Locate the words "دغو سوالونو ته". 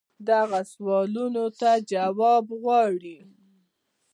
0.27-1.71